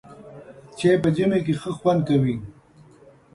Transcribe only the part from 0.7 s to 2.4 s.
چای په ژمي کې ښه خوند کوي.